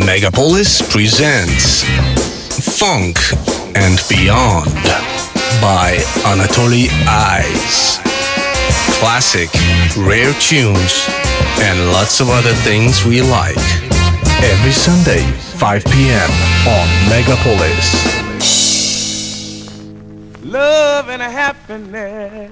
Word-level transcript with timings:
Megapolis 0.00 0.82
presents 0.90 1.82
Funk 2.78 3.18
and 3.74 3.98
Beyond 4.08 4.74
by 5.60 5.96
Anatoly 6.24 6.88
Eyes. 7.08 7.98
Classic, 8.98 9.48
rare 9.96 10.34
tunes, 10.34 11.06
and 11.60 11.92
lots 11.92 12.20
of 12.20 12.28
other 12.28 12.52
things 12.52 13.04
we 13.06 13.22
like. 13.22 13.56
Every 14.44 14.72
Sunday, 14.72 15.22
5 15.58 15.84
p.m. 15.86 16.30
on 16.68 16.88
Megapolis. 17.08 18.16
Love 20.44 21.08
and 21.08 21.22
happiness. 21.22 22.50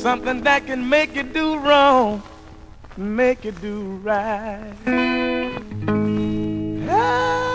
Something 0.00 0.42
that 0.42 0.66
can 0.66 0.88
make 0.88 1.16
you 1.16 1.24
do 1.24 1.58
wrong, 1.58 2.22
make 2.96 3.44
you 3.44 3.52
do 3.52 4.00
right. 4.02 4.74
Ah. 6.88 7.50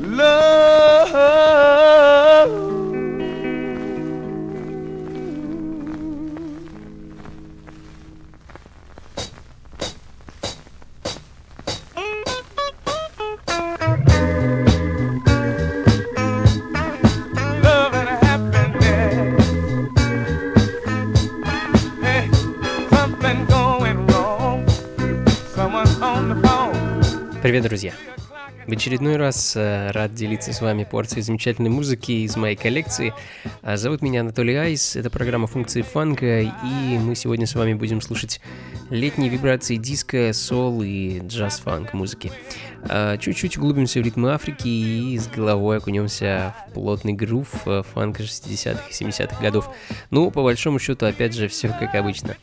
Love. 0.00 2.11
Привет, 27.42 27.64
друзья! 27.64 27.92
В 28.68 28.70
очередной 28.70 29.16
раз 29.16 29.56
э, 29.56 29.90
рад 29.90 30.14
делиться 30.14 30.52
с 30.52 30.60
вами 30.60 30.84
порцией 30.84 31.22
замечательной 31.22 31.70
музыки 31.70 32.12
из 32.12 32.36
моей 32.36 32.54
коллекции. 32.54 33.12
А, 33.62 33.76
Зовут 33.76 34.00
меня 34.00 34.20
Анатолий 34.20 34.54
Айс, 34.54 34.94
это 34.94 35.10
программа 35.10 35.48
функции 35.48 35.82
фанка, 35.82 36.42
и 36.42 36.98
мы 37.00 37.16
сегодня 37.16 37.48
с 37.48 37.56
вами 37.56 37.74
будем 37.74 38.00
слушать 38.00 38.40
летние 38.90 39.28
вибрации 39.28 39.74
диска, 39.74 40.32
сол 40.32 40.82
и 40.84 41.18
джаз-фанк 41.26 41.92
музыки. 41.94 42.30
А, 42.88 43.16
Чуть-чуть 43.16 43.56
углубимся 43.56 44.00
в 44.00 44.02
ритмы 44.02 44.32
Африки 44.32 44.68
и 44.68 45.18
с 45.18 45.28
головой 45.28 45.78
окунемся 45.78 46.54
в 46.68 46.72
плотный 46.72 47.12
грув 47.12 47.48
э, 47.66 47.82
фанка 47.94 48.22
60-х 48.22 48.82
и 48.88 48.92
70-х 48.92 49.40
годов. 49.40 49.70
Ну, 50.10 50.30
по 50.30 50.42
большому 50.42 50.78
счету, 50.78 51.06
опять 51.06 51.34
же, 51.34 51.48
все 51.48 51.68
как 51.68 51.94
обычно. 51.94 52.36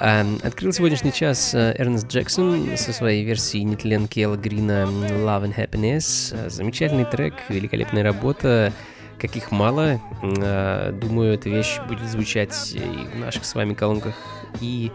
А, 0.00 0.24
Открыл 0.42 0.72
сегодняшний 0.72 1.12
час 1.12 1.54
э, 1.54 1.74
Эрнест 1.78 2.08
Джексон 2.08 2.76
со 2.76 2.92
своей 2.92 3.24
версией 3.24 3.64
нетленки 3.64 4.20
Элла 4.20 4.36
Грина 4.36 4.84
Love 4.84 5.52
and 5.52 5.56
Happiness. 5.56 6.48
Замечательный 6.48 7.04
трек, 7.04 7.34
великолепная 7.48 8.04
работа, 8.04 8.72
каких 9.18 9.50
мало. 9.50 10.00
Думаю, 10.20 11.34
эта 11.34 11.48
вещь 11.48 11.78
будет 11.88 12.08
звучать 12.08 12.72
и 12.74 12.80
в 12.80 13.18
наших 13.18 13.44
с 13.44 13.54
вами 13.54 13.74
колонках 13.74 14.14
и 14.60 14.90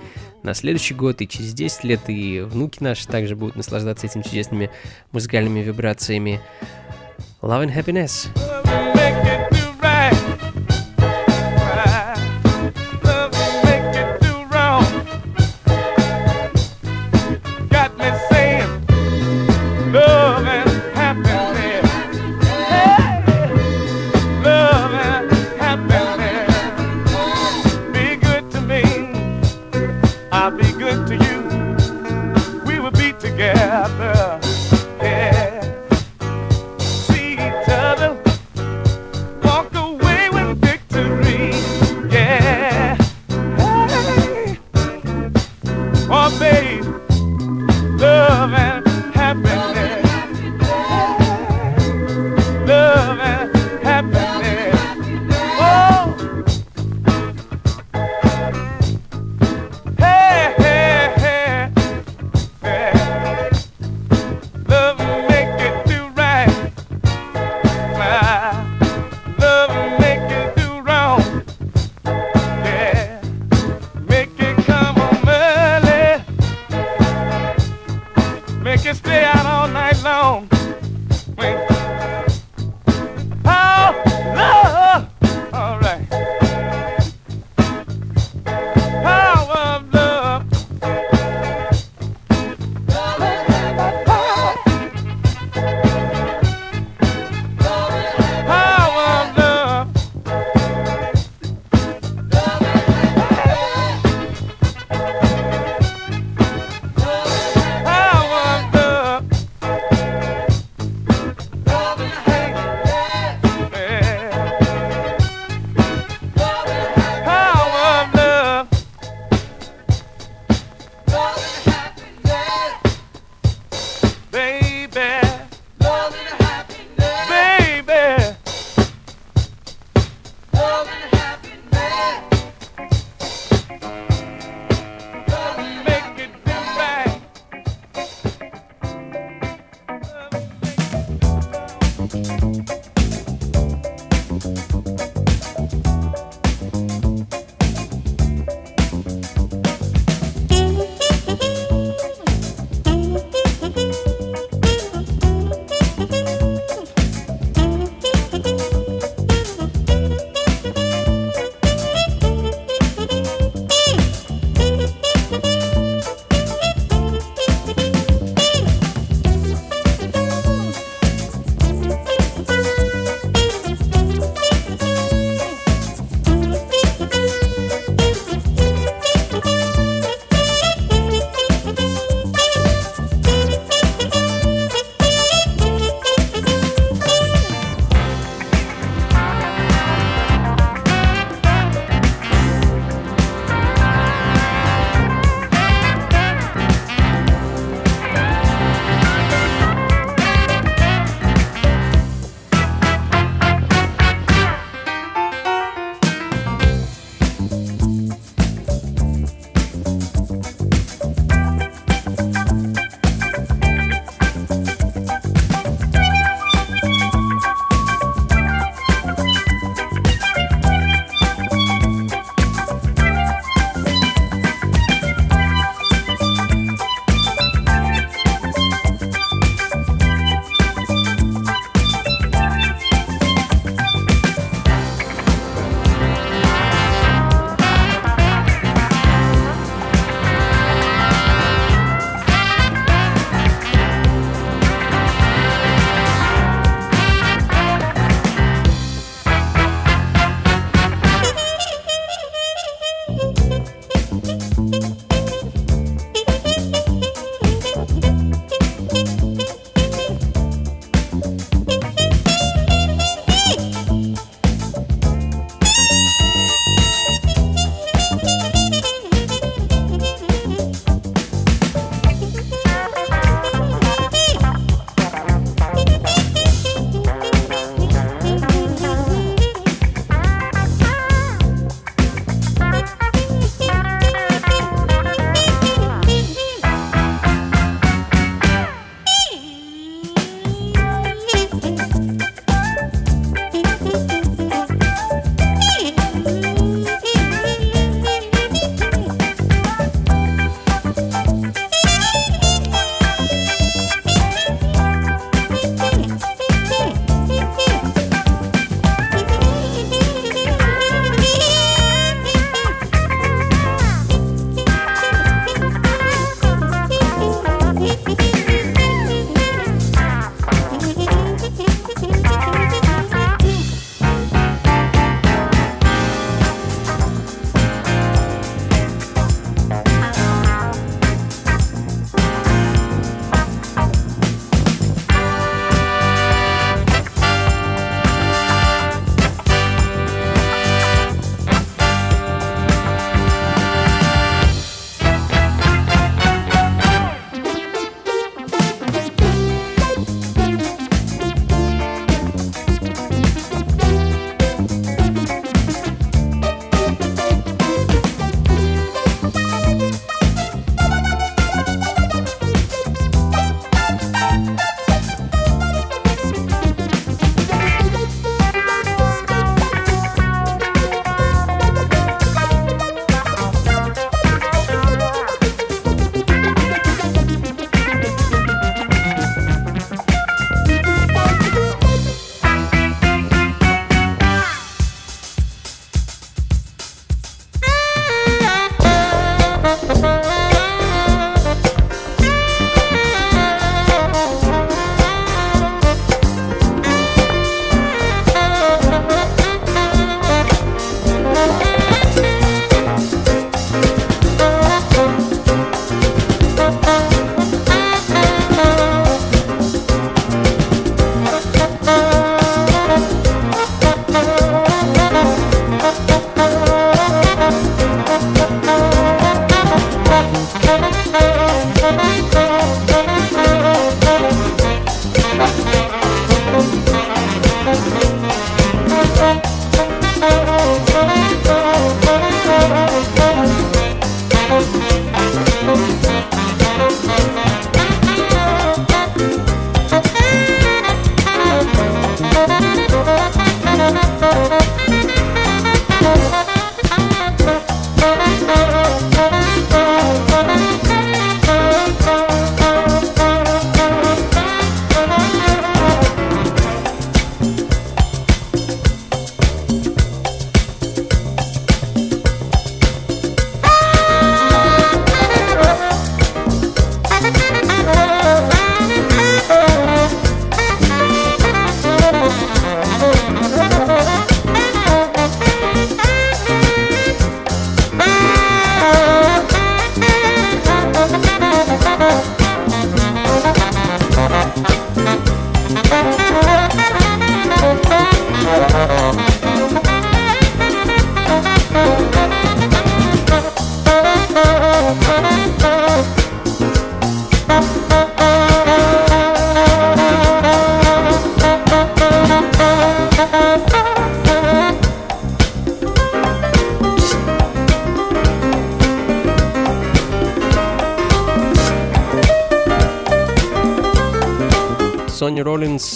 на 0.48 0.54
следующий 0.54 0.94
год, 0.94 1.22
и 1.22 1.28
через 1.28 1.54
10 1.54 1.84
лет, 1.84 2.00
и 2.08 2.40
внуки 2.40 2.82
наши 2.82 3.06
также 3.06 3.36
будут 3.36 3.58
наслаждаться 3.58 4.08
этими 4.08 4.24
чудесными 4.24 4.70
музыкальными 5.12 5.60
вибрациями. 5.60 6.40
Love 7.42 7.68
and 7.68 7.76
Happiness. 7.76 8.57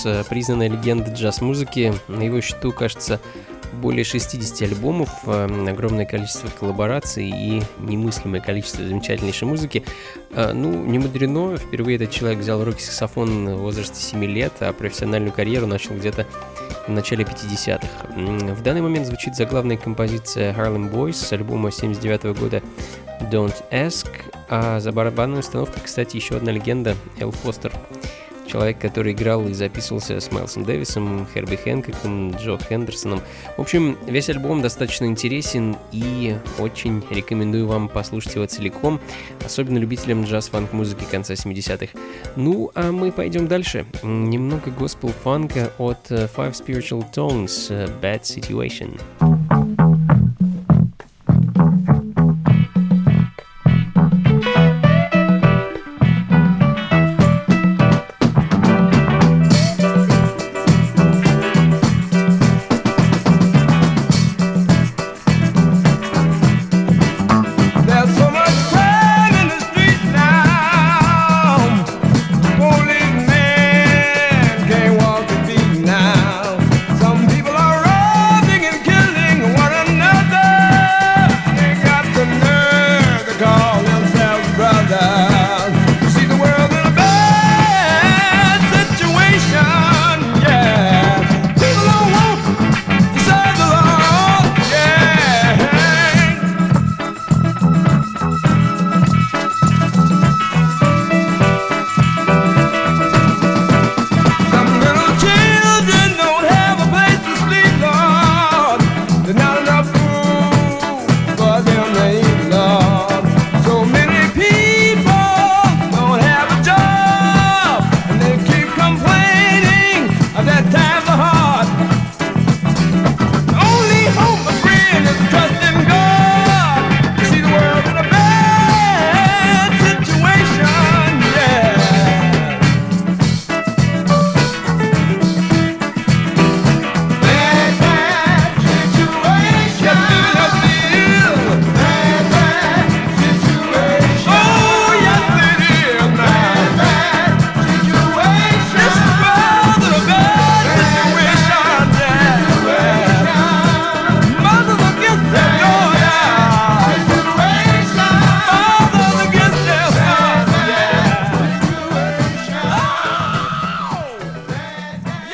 Э, 0.05 0.23
признанная 0.27 0.69
легенда 0.69 1.11
джаз-музыки. 1.11 1.93
На 2.07 2.23
его 2.23 2.41
счету, 2.41 2.71
кажется, 2.71 3.19
более 3.73 4.03
60 4.03 4.61
альбомов, 4.63 5.09
э, 5.25 5.67
огромное 5.69 6.05
количество 6.05 6.49
коллабораций 6.49 7.29
и 7.29 7.61
немыслимое 7.79 8.41
количество 8.41 8.85
замечательнейшей 8.85 9.47
музыки. 9.47 9.83
Э, 10.31 10.51
ну, 10.53 10.71
не 10.85 10.99
мудрено, 10.99 11.57
впервые 11.57 11.95
этот 11.95 12.11
человек 12.11 12.39
взял 12.39 12.63
руки 12.63 12.81
саксофон 12.81 13.55
в 13.55 13.59
возрасте 13.59 14.01
7 14.01 14.23
лет, 14.25 14.53
а 14.59 14.73
профессиональную 14.73 15.31
карьеру 15.31 15.67
начал 15.67 15.95
где-то 15.95 16.25
в 16.87 16.91
начале 16.91 17.23
50-х. 17.23 18.53
В 18.53 18.61
данный 18.63 18.81
момент 18.81 19.07
звучит 19.07 19.35
заглавная 19.35 19.77
композиция 19.77 20.53
Harlem 20.53 20.91
Boys 20.91 21.13
с 21.13 21.31
альбома 21.31 21.71
79 21.71 22.37
года 22.37 22.61
Don't 23.31 23.55
Ask, 23.71 24.07
а 24.49 24.79
за 24.79 24.91
барабанной 24.91 25.39
установкой, 25.39 25.83
кстати, 25.83 26.15
еще 26.17 26.37
одна 26.37 26.51
легенда 26.51 26.95
Эл 27.19 27.31
Фостер 27.31 27.71
человек, 28.51 28.79
который 28.79 29.13
играл 29.13 29.47
и 29.47 29.53
записывался 29.53 30.19
с 30.19 30.31
Майлсом 30.31 30.65
Дэвисом, 30.65 31.27
Херби 31.33 31.55
Хэнкоком, 31.55 32.31
Джо 32.31 32.57
Хендерсоном. 32.57 33.21
В 33.57 33.61
общем, 33.61 33.97
весь 34.07 34.29
альбом 34.29 34.61
достаточно 34.61 35.05
интересен 35.05 35.77
и 35.91 36.35
очень 36.59 37.03
рекомендую 37.09 37.67
вам 37.67 37.87
послушать 37.87 38.35
его 38.35 38.45
целиком, 38.45 38.99
особенно 39.45 39.77
любителям 39.77 40.23
джаз-фанк 40.23 40.73
музыки 40.73 41.05
конца 41.09 41.33
70-х. 41.33 41.97
Ну, 42.35 42.71
а 42.75 42.91
мы 42.91 43.11
пойдем 43.11 43.47
дальше. 43.47 43.85
Немного 44.03 44.71
госпел-фанка 44.71 45.71
от 45.77 46.11
Five 46.11 46.53
Spiritual 46.53 47.05
Tones, 47.13 47.71
Bad 48.01 48.21
Situation. 48.23 49.80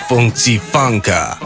Funky 0.07 0.57
Funka. 0.57 1.37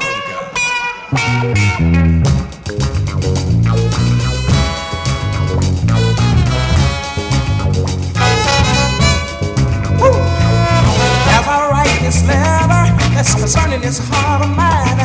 That's 13.21 13.35
concerning 13.35 13.81
this 13.81 13.99
heart 14.09 14.41
of 14.41 14.49
mine. 14.49 14.97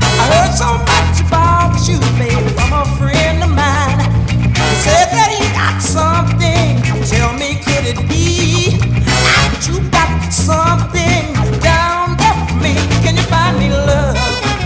I 0.00 0.24
heard 0.32 0.54
so 0.56 0.72
much 0.88 1.20
about 1.26 1.76
you, 1.88 1.98
baby, 2.16 2.48
from 2.56 2.72
a 2.72 2.84
friend 2.96 3.42
of 3.42 3.50
mine. 3.50 4.00
He 4.56 4.74
said 4.84 5.08
that 5.12 5.28
he 5.32 5.44
got 5.52 5.80
something. 5.80 6.80
Tell 7.04 7.32
me, 7.34 7.56
could 7.60 7.84
it 7.84 8.08
be 8.08 8.78
that 9.04 9.66
you 9.68 9.80
got 9.90 10.30
something? 10.32 11.27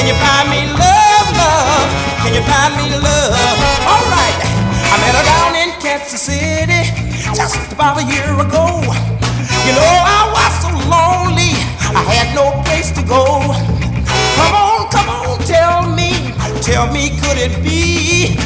Can 0.00 0.08
you 0.08 0.14
find 0.14 0.48
me 0.48 0.64
love, 0.80 1.28
love? 1.36 1.90
Can 2.24 2.32
you 2.32 2.40
find 2.48 2.72
me 2.80 2.88
love? 2.88 3.36
All 3.84 4.00
right, 4.08 4.32
I 4.88 4.96
met 4.96 5.12
her 5.12 5.24
down 5.28 5.52
in 5.60 5.78
Kansas 5.78 6.22
City 6.22 6.88
just 7.36 7.70
about 7.70 8.00
a 8.00 8.04
year 8.08 8.32
ago. 8.32 8.80
You 9.68 9.72
know 9.76 9.92
I 10.00 10.24
was 10.32 10.52
so 10.64 10.72
lonely, 10.88 11.52
I 11.92 12.00
had 12.16 12.34
no 12.34 12.48
place 12.64 12.90
to 12.92 13.02
go. 13.02 13.44
Come 14.40 14.54
on, 14.56 14.88
come 14.88 15.10
on, 15.10 15.38
tell 15.44 15.84
me, 15.92 16.32
tell 16.62 16.90
me, 16.90 17.10
could 17.20 17.36
it 17.36 17.62
be 17.62 18.36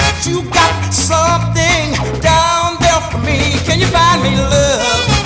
that 0.00 0.24
you 0.24 0.40
got 0.56 0.72
something 0.88 2.00
down 2.24 2.80
there 2.80 3.02
for 3.12 3.18
me? 3.18 3.60
Can 3.68 3.78
you 3.78 3.88
find 3.88 4.22
me 4.22 4.40
love? 4.40 5.23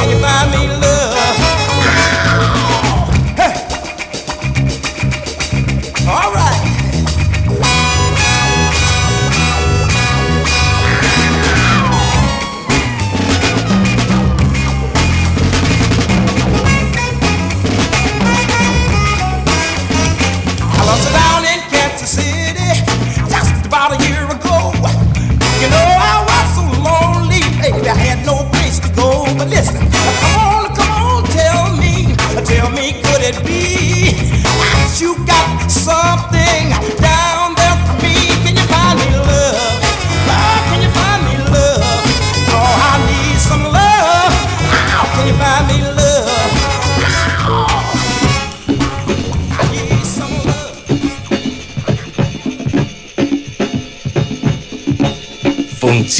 Can 0.00 0.08
you 0.08 0.18
find 0.18 0.50
me 0.50 0.79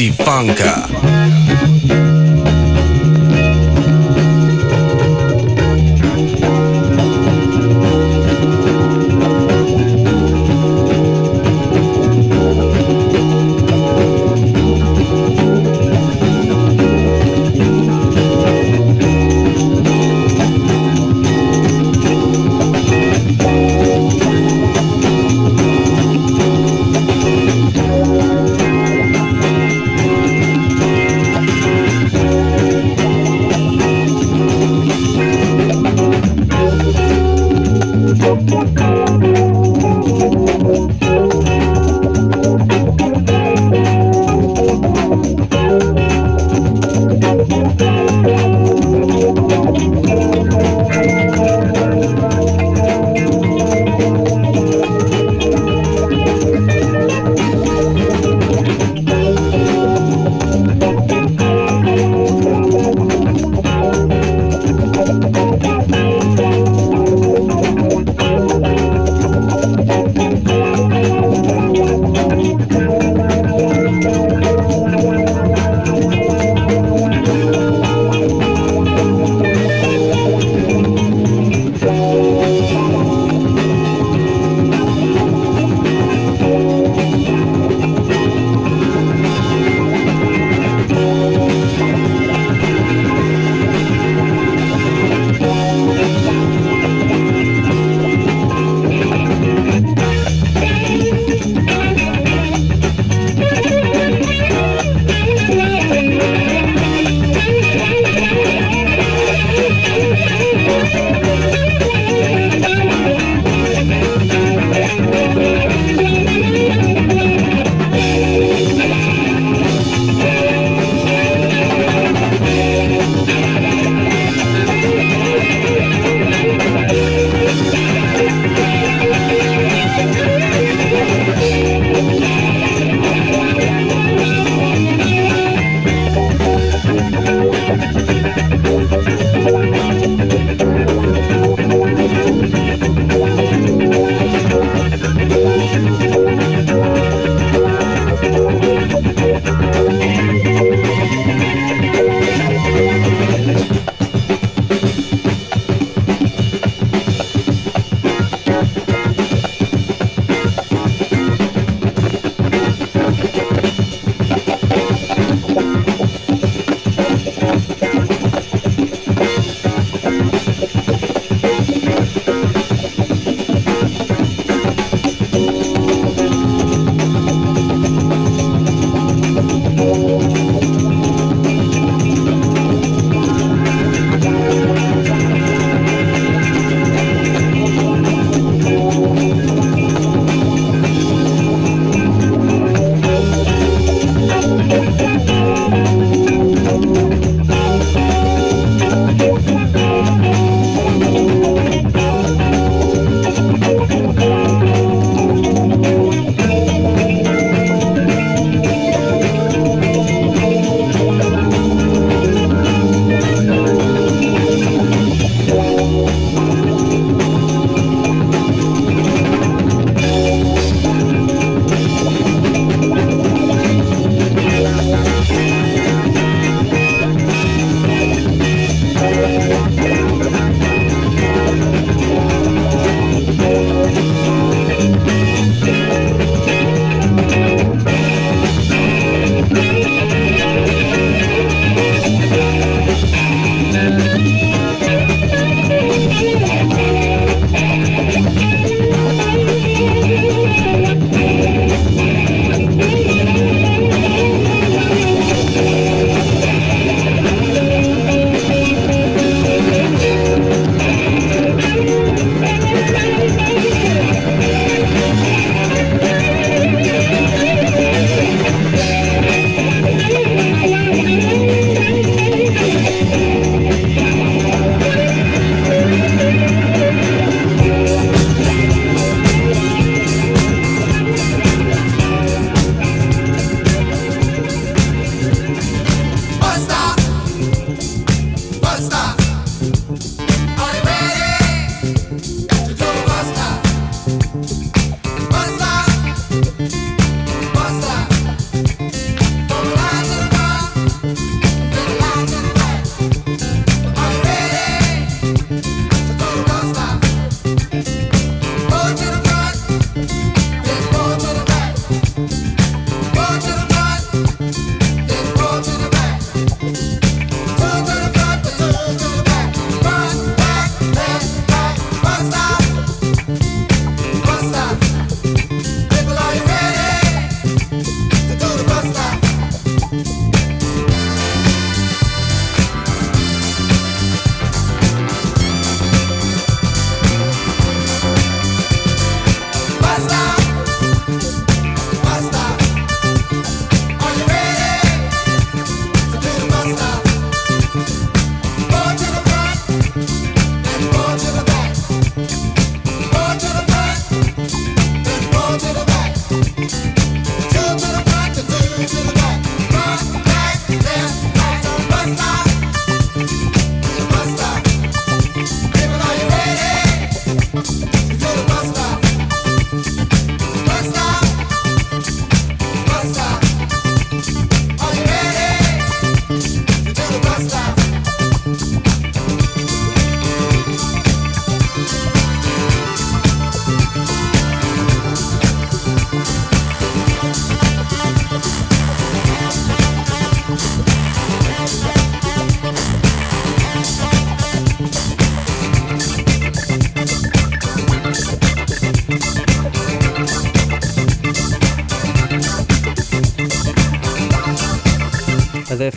Funka. 0.09 0.89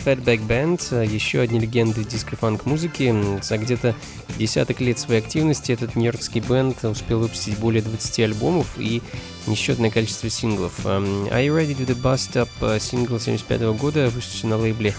Fatback 0.04 0.46
Band, 0.46 1.06
еще 1.06 1.40
одни 1.40 1.58
легенды 1.58 2.04
диско-фанк 2.04 2.66
музыки. 2.66 3.14
За 3.42 3.56
где-то 3.56 3.94
десяток 4.36 4.80
лет 4.80 4.98
своей 4.98 5.20
активности 5.20 5.72
этот 5.72 5.96
нью-йоркский 5.96 6.42
бенд 6.42 6.84
успел 6.84 7.20
выпустить 7.20 7.58
более 7.58 7.80
20 7.80 8.20
альбомов 8.20 8.66
и 8.76 9.00
несчетное 9.46 9.90
количество 9.90 10.28
синглов. 10.28 10.84
Are 10.84 11.30
You 11.30 11.56
Ready 11.56 11.74
to 11.74 11.86
the 11.86 12.00
Bust 12.00 12.34
Up 12.34 12.80
сингл 12.80 13.18
75 13.18 13.62
года, 13.78 14.10
вышедший 14.10 14.50
на 14.50 14.58
лейбле 14.58 14.94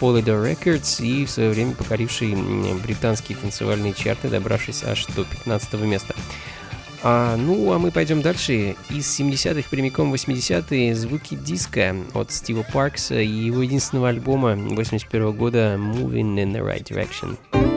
Polydor 0.00 0.52
Records 0.52 1.04
и 1.04 1.26
в 1.26 1.30
свое 1.30 1.50
время 1.50 1.74
покоривший 1.74 2.34
британские 2.82 3.38
танцевальные 3.38 3.92
чарты, 3.92 4.28
добравшись 4.28 4.82
аж 4.82 5.06
до 5.06 5.24
15 5.24 5.74
места. 5.82 6.16
А, 7.02 7.36
ну, 7.36 7.72
а 7.72 7.78
мы 7.78 7.90
пойдем 7.90 8.22
дальше. 8.22 8.76
Из 8.90 9.20
70-х 9.20 9.68
прямиком 9.70 10.12
80-е 10.12 10.94
звуки 10.94 11.34
диска 11.34 11.96
от 12.14 12.30
Стива 12.30 12.64
Паркса 12.72 13.20
и 13.20 13.26
его 13.26 13.62
единственного 13.62 14.08
альбома 14.08 14.54
81 14.54 15.32
года 15.32 15.76
«Moving 15.78 16.36
in 16.36 16.52
the 16.52 16.60
Right 16.60 16.84
Direction». 16.84 17.69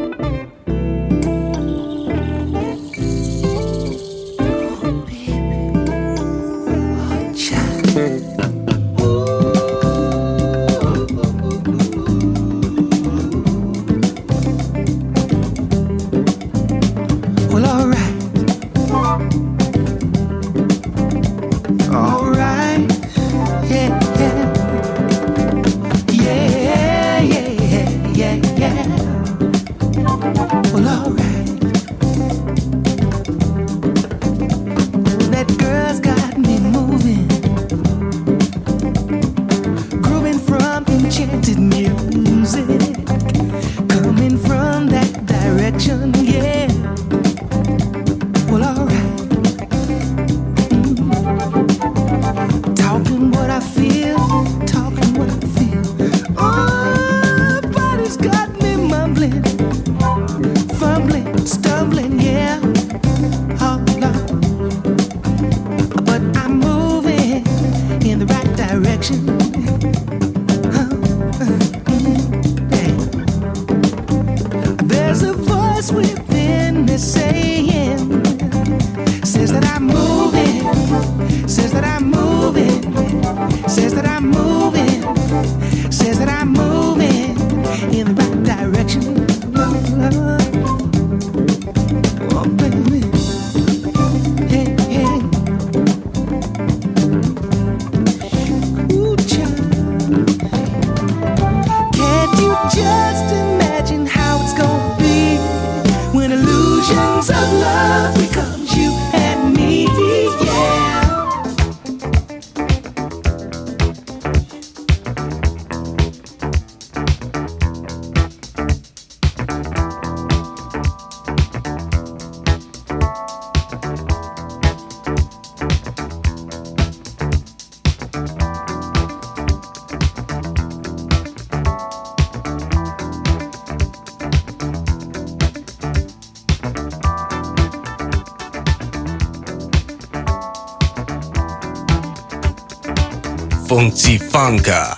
Unzifanka. 143.84 144.93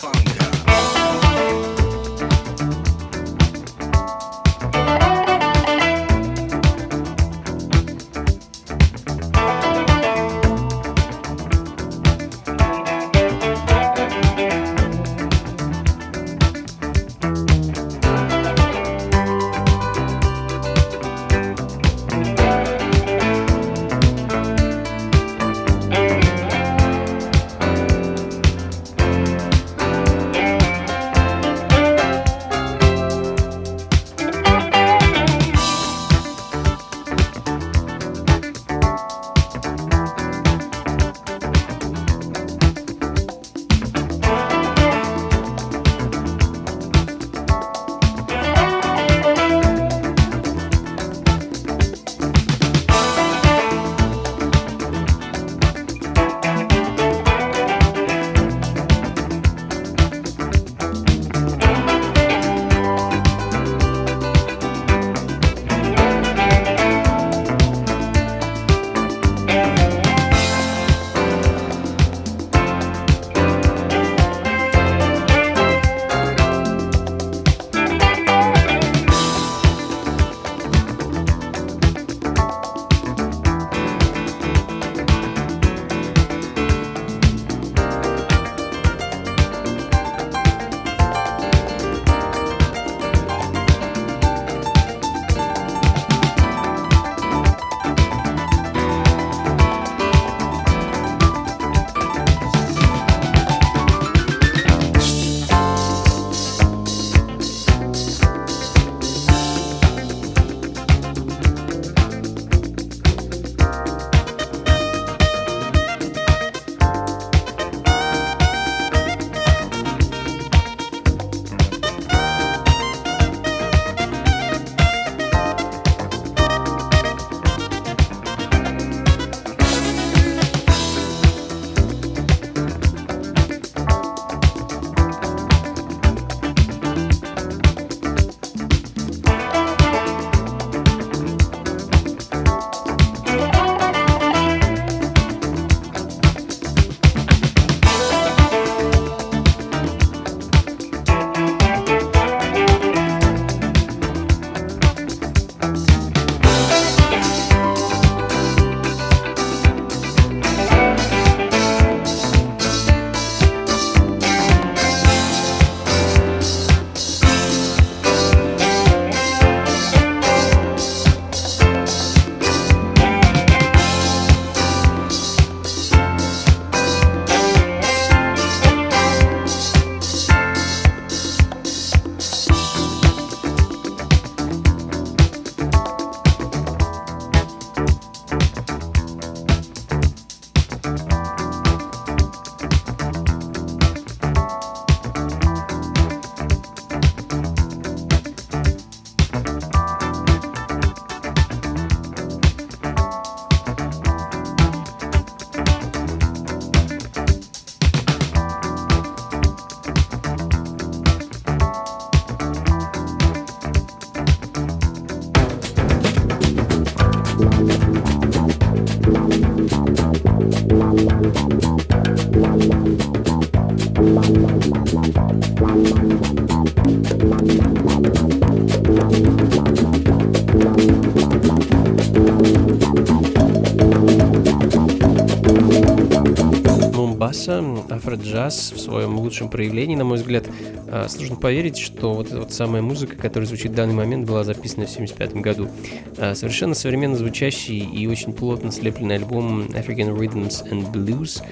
Баса, 237.36 237.62
афроджаз 237.90 238.72
в 238.72 238.80
своем 238.80 239.20
лучшем 239.20 239.50
проявлении, 239.50 239.96
на 239.96 240.06
мой 240.06 240.18
взгляд. 240.18 240.46
А, 240.88 241.08
сложно 241.10 241.36
поверить, 241.36 241.78
что 241.78 242.14
вот 242.14 242.28
эта 242.28 242.40
вот 242.40 242.54
самая 242.54 242.82
музыка, 242.82 243.18
которая 243.18 243.46
звучит 243.46 243.72
в 243.72 243.76
данный 243.76 243.94
момент, 243.94 244.26
была 244.26 244.46
записана 244.46 244.86
в 244.86 244.92
1975 244.92 245.42
году. 245.42 245.70
А, 246.18 246.34
совершенно 246.34 246.74
современно 246.76 247.18
звучащий 247.18 247.80
и 247.80 248.08
очень 248.08 248.32
плотно 248.32 248.72
слепленный 248.72 249.16
альбом 249.16 249.64
African 249.64 250.18
Rhythms 250.18 250.66
and 250.70 250.92
Blues 250.94 251.44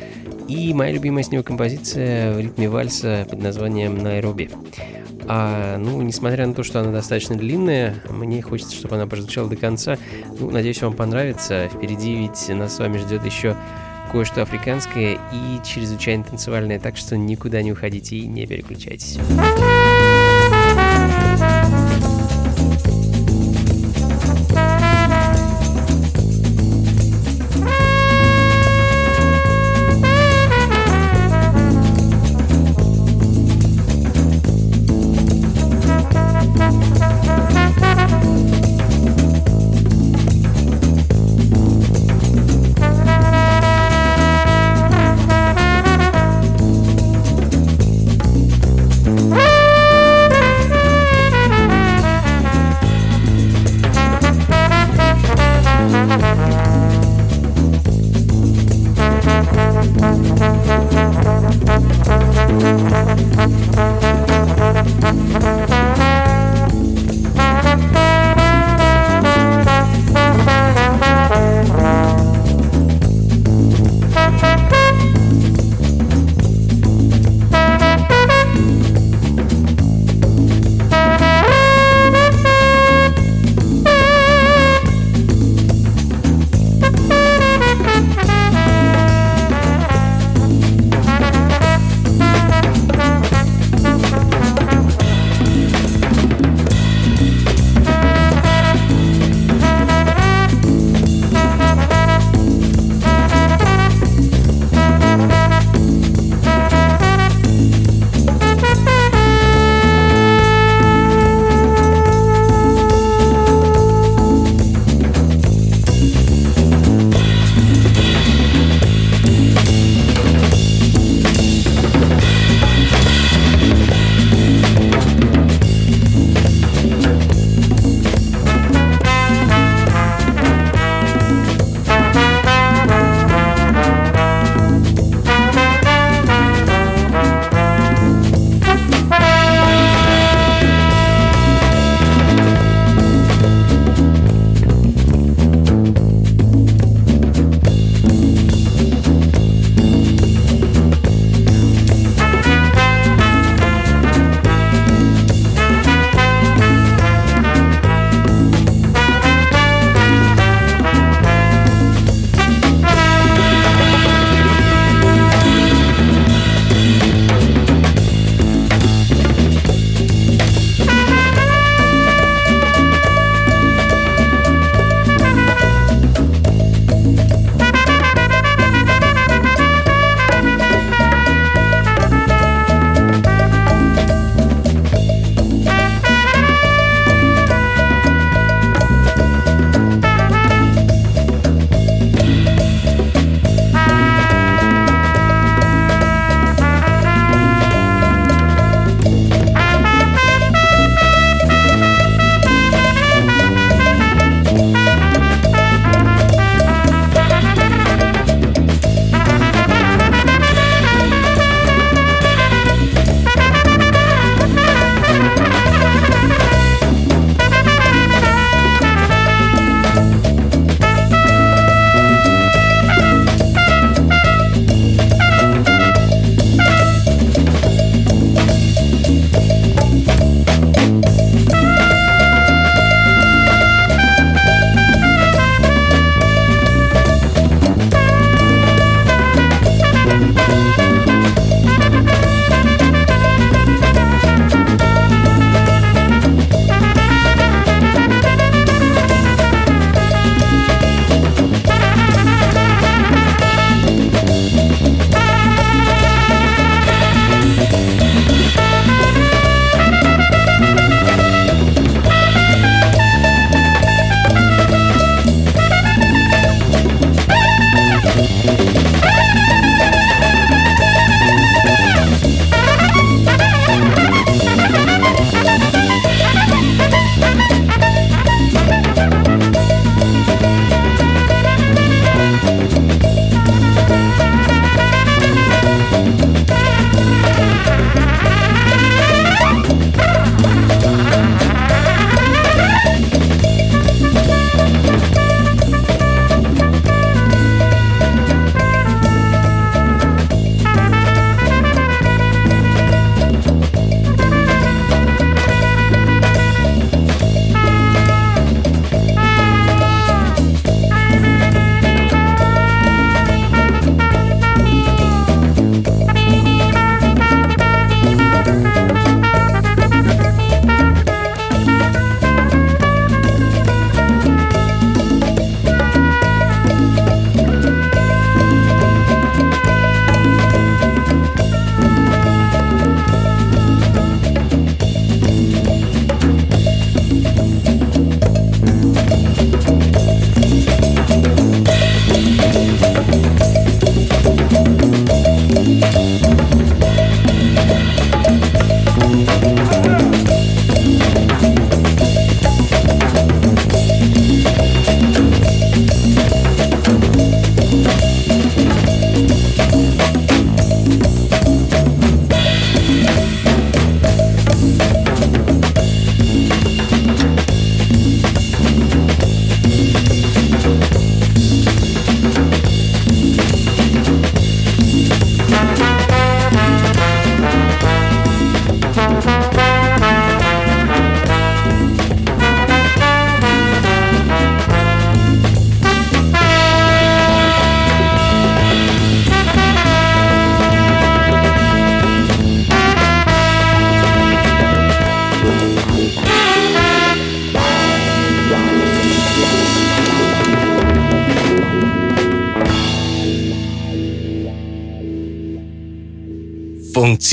и 0.47 0.73
моя 0.73 0.93
любимая 0.93 1.23
с 1.23 1.31
него 1.31 1.43
композиция 1.43 2.33
в 2.33 2.39
ритме 2.39 2.69
вальса 2.69 3.27
под 3.29 3.41
названием 3.41 3.97
«Найроби». 3.97 4.49
А, 5.27 5.77
ну, 5.77 6.01
несмотря 6.01 6.47
на 6.47 6.53
то, 6.53 6.63
что 6.63 6.79
она 6.79 6.91
достаточно 6.91 7.35
длинная, 7.35 7.95
мне 8.09 8.41
хочется, 8.41 8.75
чтобы 8.75 8.95
она 8.95 9.07
прозвучала 9.07 9.49
до 9.49 9.55
конца. 9.55 9.97
Ну, 10.39 10.49
надеюсь, 10.49 10.81
вам 10.81 10.93
понравится. 10.93 11.69
Впереди 11.73 12.15
ведь 12.15 12.49
нас 12.49 12.75
с 12.75 12.79
вами 12.79 12.97
ждет 12.97 13.25
еще 13.25 13.55
кое-что 14.13 14.43
африканское 14.43 15.17
и 15.33 15.59
чрезвычайно 15.65 16.23
танцевальное, 16.23 16.79
так 16.79 16.97
что 16.97 17.17
никуда 17.17 17.63
не 17.63 17.71
уходите 17.71 18.15
и 18.15 18.27
не 18.27 18.45
переключайтесь. 18.45 19.17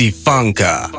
Funka. 0.09 0.90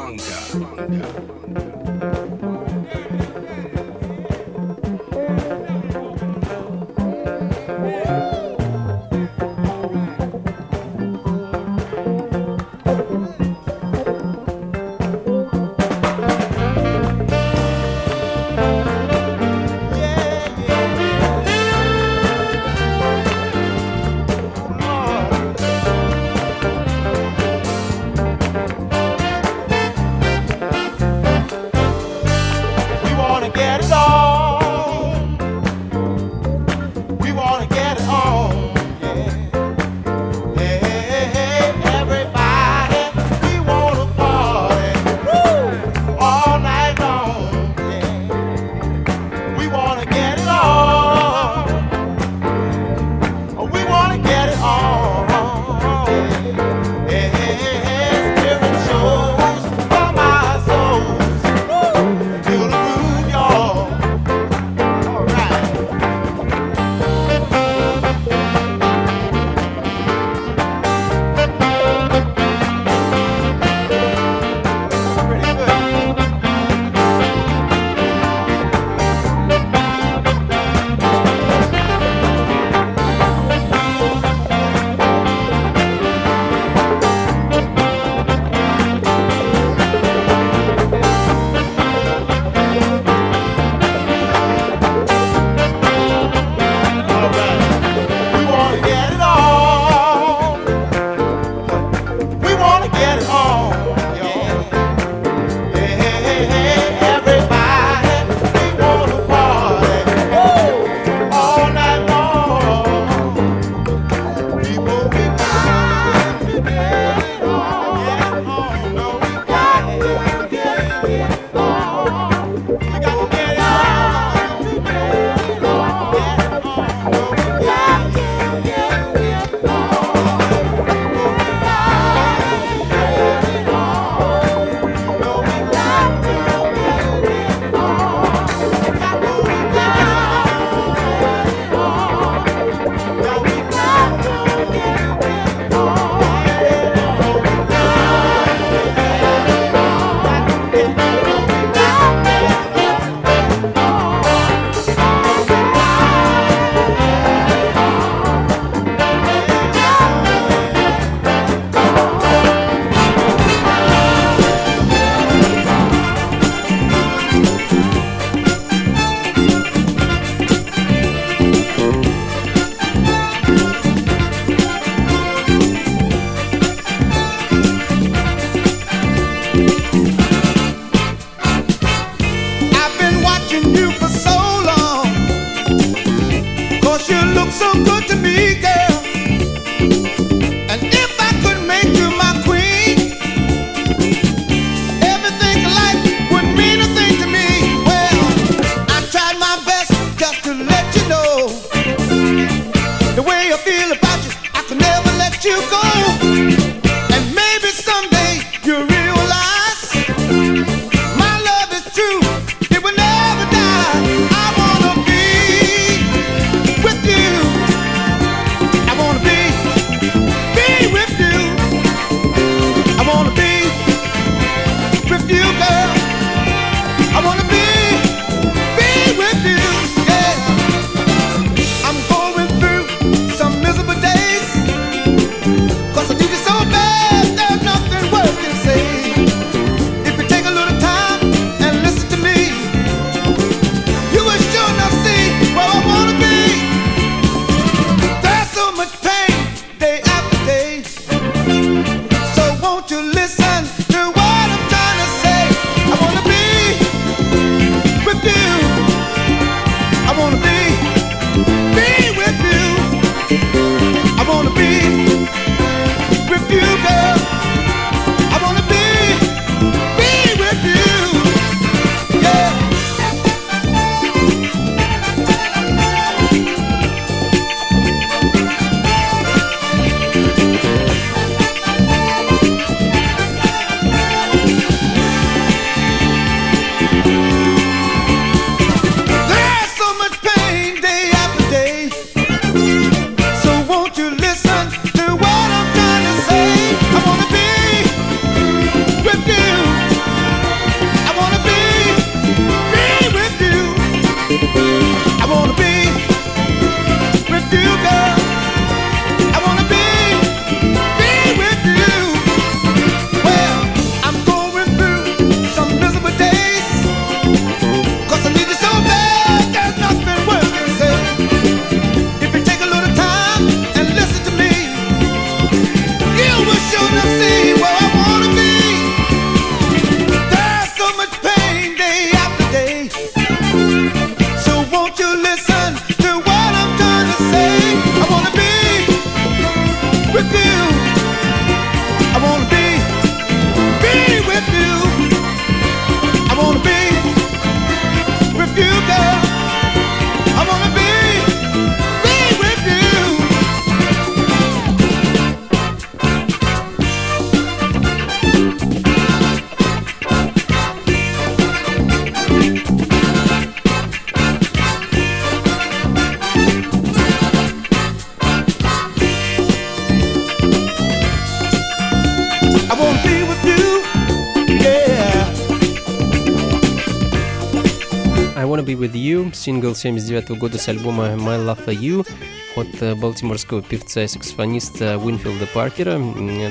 Сингл 379.41 379.73
79 379.73 380.37
года 380.37 380.59
с 380.59 380.67
альбома 380.69 381.07
My 381.13 381.43
Love 381.43 381.65
For 381.65 381.75
You 381.75 382.07
от 382.55 382.67
э, 382.81 382.93
балтиморского 382.93 383.63
певца 383.63 384.03
и 384.03 384.07
саксофониста 384.07 384.99
Уинфилда 384.99 385.47
Паркера. 385.47 385.99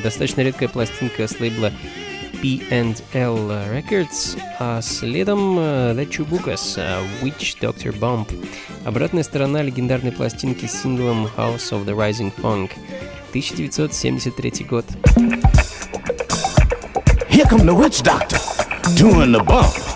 Достаточно 0.02 0.40
редкая 0.40 0.68
пластинка 0.68 1.28
с 1.28 1.38
лейбла 1.38 1.72
P&L 2.42 3.50
Records, 3.72 4.36
а 4.58 4.82
следом 4.82 5.56
э, 5.58 5.94
The 5.94 6.08
Chubukas, 6.08 6.74
э, 6.78 7.00
Witch 7.22 7.60
Doctor 7.60 7.96
Bump. 7.96 8.34
Обратная 8.84 9.22
сторона 9.22 9.62
легендарной 9.62 10.10
пластинки 10.10 10.66
с 10.66 10.82
синглом 10.82 11.26
House 11.36 11.70
of 11.70 11.84
the 11.84 11.94
Rising 11.94 12.32
Funk, 12.42 12.72
1973 13.28 14.64
год. 14.64 14.84
Here 17.28 17.44
come 17.44 17.64
the 17.64 17.72
witch 17.72 18.02
doctor 18.02 18.38
doing 18.96 19.30
the 19.30 19.44
bump. 19.44 19.89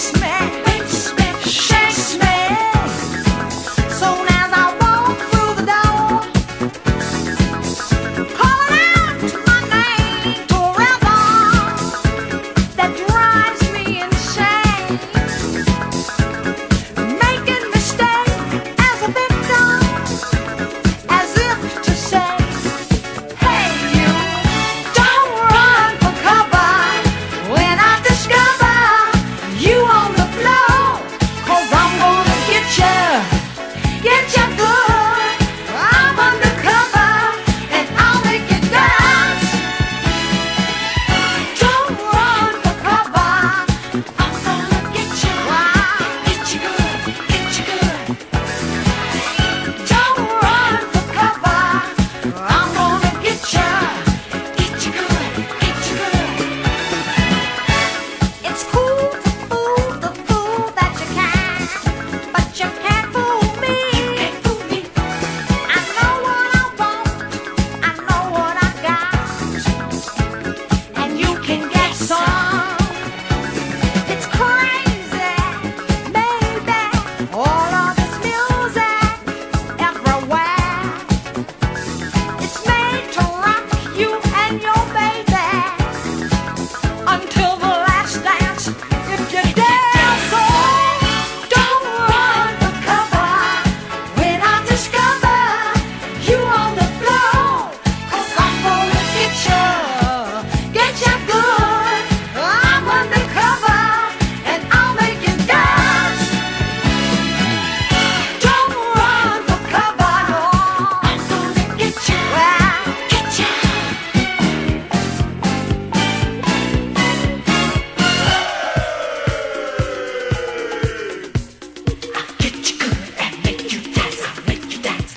Christmas. 0.00 0.29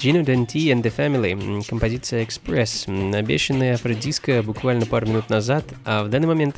Gino 0.03 0.21
Denti 0.21 0.69
and 0.69 0.83
the 0.83 0.93
Family, 0.93 1.65
композиция 1.65 2.25
Express, 2.25 2.89
обещанная 3.17 3.75
афродиска 3.75 4.43
буквально 4.43 4.85
пару 4.85 5.07
минут 5.07 5.29
назад, 5.29 5.63
а 5.85 6.03
в 6.03 6.09
данный 6.09 6.27
момент 6.27 6.57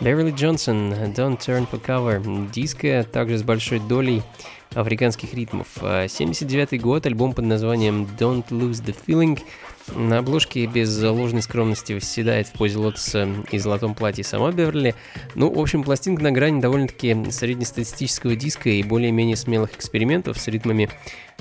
Beverly 0.00 0.34
Джонсон, 0.34 0.92
Don't 1.14 1.38
Turn 1.38 1.70
for 1.70 1.80
Cover, 1.80 2.50
диско 2.50 3.06
также 3.12 3.38
с 3.38 3.44
большой 3.44 3.78
долей 3.78 4.24
африканских 4.74 5.34
ритмов. 5.34 5.68
79 5.78 6.80
год, 6.82 7.06
альбом 7.06 7.32
под 7.32 7.44
названием 7.44 8.08
Don't 8.18 8.48
Lose 8.48 8.84
the 8.84 8.96
Feeling. 9.06 9.40
На 9.94 10.18
обложке 10.18 10.66
без 10.66 11.02
ложной 11.02 11.42
скромности 11.42 11.92
восседает 11.92 12.46
в 12.48 12.52
позе 12.52 12.78
лотоса 12.78 13.28
и 13.50 13.58
золотом 13.58 13.94
платье 13.94 14.22
сама 14.22 14.52
Беверли. 14.52 14.94
Ну, 15.34 15.52
в 15.52 15.58
общем, 15.58 15.82
пластинка 15.82 16.22
на 16.22 16.32
грани 16.32 16.60
довольно-таки 16.60 17.30
среднестатистического 17.30 18.36
диска 18.36 18.68
и 18.68 18.82
более-менее 18.82 19.36
смелых 19.36 19.74
экспериментов 19.74 20.38
с 20.38 20.46
ритмами 20.48 20.90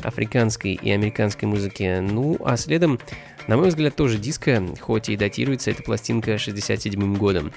африканской 0.01 0.73
и 0.73 0.91
американской 0.91 1.47
музыки. 1.47 1.99
Ну, 1.99 2.37
а 2.43 2.57
следом, 2.57 2.99
на 3.47 3.57
мой 3.57 3.69
взгляд, 3.69 3.95
тоже 3.95 4.17
диско, 4.17 4.63
хоть 4.79 5.09
и 5.09 5.17
датируется 5.17 5.71
эта 5.71 5.83
пластинка 5.83 6.37
67 6.37 7.17
годом. 7.17 7.51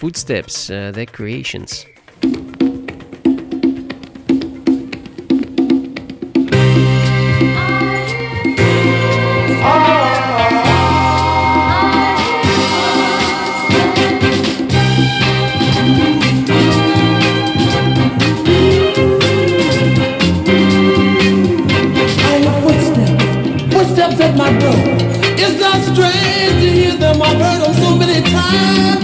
Footsteps, 0.00 0.70
uh, 0.70 0.94
The 0.94 1.08
Creations. 1.10 2.65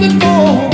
Before. 0.02 0.72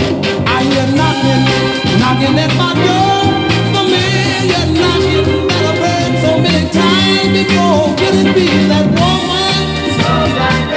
So 6.22 6.32
Could 7.98 8.14
it 8.26 8.34
be 8.34 8.46
that 8.68 8.86
woman? 8.96 9.58
Like 10.08 10.34
that 10.38 10.67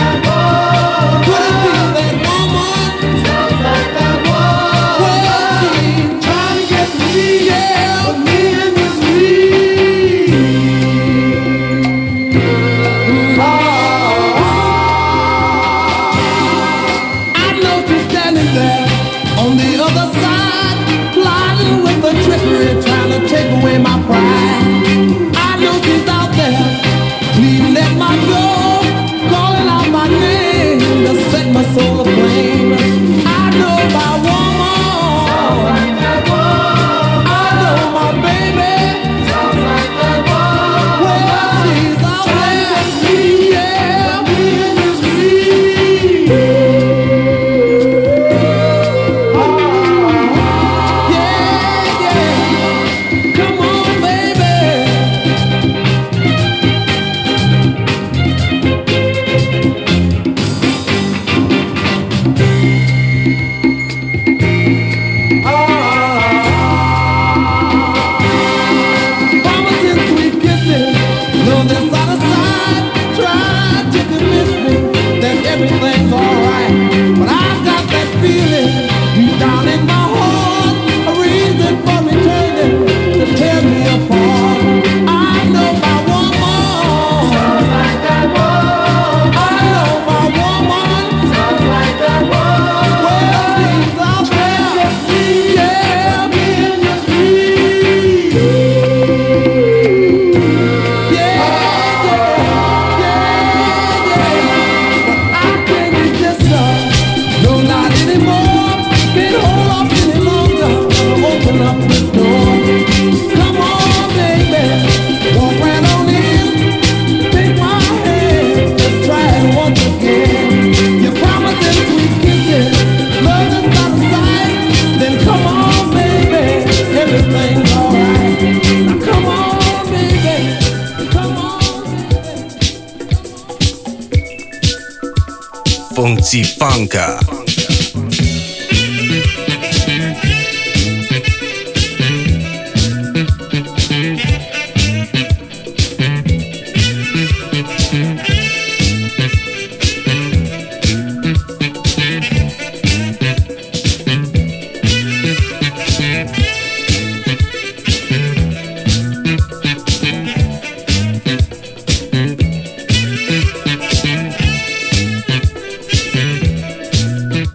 funkcji 135.96 136.46
funka. 136.46 137.20
funka. 137.20 138.11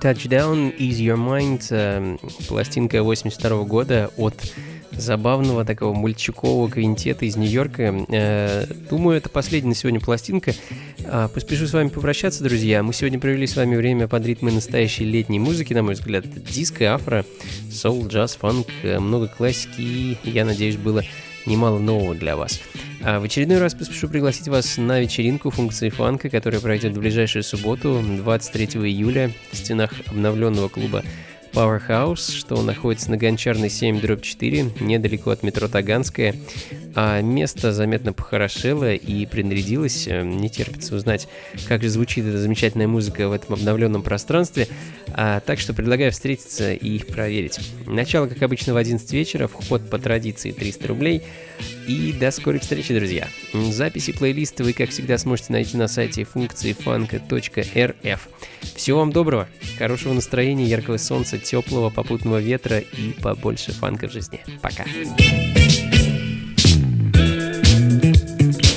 Touchdown 0.07 0.73
Is 0.79 1.01
Your 1.01 1.17
Mind, 1.17 1.67
э, 1.71 2.17
пластинка 2.47 3.03
82 3.03 3.65
года 3.65 4.09
от 4.17 4.37
забавного 4.93 5.65
такого 5.65 5.95
мальчукового 5.95 6.71
квинтета 6.71 7.25
из 7.25 7.35
Нью-Йорка. 7.35 8.07
Э, 8.11 8.67
Думаю, 8.89 9.17
это 9.17 9.29
последняя 9.31 9.71
на 9.71 9.75
сегодня 9.75 9.99
пластинка. 9.99 10.55
А, 11.07 11.27
Поспешу 11.27 11.67
с 11.67 11.73
вами 11.73 11.89
попрощаться, 11.89 12.45
друзья. 12.45 12.85
Мы 12.85 12.93
сегодня 12.93 13.19
провели 13.19 13.49
с 13.49 13.57
вами 13.57 13.75
время 13.75 14.07
под 14.07 14.25
ритмы 14.25 14.53
настоящей 14.53 15.05
летней 15.07 15.41
музыки, 15.41 15.75
на 15.75 15.83
мой 15.83 15.95
взгляд. 15.95 16.25
Диско, 16.45 16.95
афро, 16.95 17.25
соул, 17.73 18.07
джаз, 18.07 18.37
фанк, 18.37 18.69
э, 18.85 19.01
много 19.01 19.27
классики 19.27 20.19
я 20.23 20.45
надеюсь, 20.45 20.77
было 20.77 21.03
немало 21.47 21.81
нового 21.81 22.15
для 22.15 22.37
вас. 22.37 22.61
А 23.09 23.21
в 23.21 23.23
очередной 23.23 23.59
раз 23.59 23.73
поспешу 23.73 24.09
пригласить 24.09 24.49
вас 24.49 24.79
на 24.79 24.99
вечеринку 24.99 25.51
функции 25.51 25.91
фанка, 25.91 26.29
которая 26.29 26.61
пройдет 26.61 26.93
в 26.93 26.99
ближайшую 26.99 27.45
субботу, 27.45 28.03
23 28.05 28.81
июля, 28.81 29.31
в 29.53 29.57
стенах 29.57 29.93
обновленного 30.09 30.69
клуба 30.69 31.05
Powerhouse, 31.53 32.33
что 32.33 32.61
находится 32.63 33.13
на 33.13 33.17
Гончарной 33.17 33.71
7, 33.71 34.01
дробь 34.01 34.23
4, 34.23 34.73
недалеко 34.81 35.31
от 35.31 35.45
метро 35.45 35.69
Таганская. 35.69 36.35
А 36.97 37.21
место 37.21 37.73
заметно 37.73 38.15
похорошело 38.15 38.95
и 38.95 39.27
принарядилось. 39.27 40.09
Э, 40.09 40.23
не 40.23 40.49
терпится 40.49 40.97
узнать, 40.97 41.29
как 41.69 41.83
же 41.83 41.91
звучит 41.91 42.25
эта 42.25 42.39
замечательная 42.39 42.89
музыка 42.89 43.29
в 43.29 43.33
этом 43.33 43.55
обновленном 43.55 44.03
пространстве. 44.03 44.67
А, 45.13 45.41
так 45.41 45.61
что 45.61 45.75
предлагаю 45.75 46.11
встретиться 46.11 46.73
и 46.73 46.97
их 46.97 47.07
проверить. 47.07 47.61
Начало, 47.87 48.27
как 48.29 48.43
обычно, 48.43 48.73
в 48.73 48.79
11 48.79 49.13
вечера, 49.13 49.47
вход 49.47 49.89
по 49.91 49.99
традиции 49.99 50.53
300 50.53 50.89
рублей. 50.89 51.23
И 51.87 52.15
до 52.19 52.31
скорой 52.31 52.61
встречи, 52.61 52.95
друзья. 52.95 53.29
Записи 53.53 54.13
плейлиста 54.13 54.65
вы, 54.65 54.73
как 54.73 54.89
всегда, 54.89 55.19
сможете 55.19 55.53
найти 55.53 55.77
на 55.77 55.89
сайте 55.89 56.25
функции 56.25 56.73
фанка.рф. 56.73 58.29
Всего 58.75 58.99
вам 59.01 59.13
доброго, 59.13 59.49
хорошего 59.79 60.15
настроения, 60.15 60.65
яркого 60.65 60.97
солнца, 60.97 61.39
теплого 61.39 61.91
попутного 61.91 62.39
ветра 62.39 62.79
и 62.79 63.13
побольше 63.21 63.73
фанка 63.73 64.09
в 64.09 64.13
жизни. 64.13 64.41
Пока. 64.63 64.85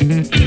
Mm-hmm. 0.10 0.39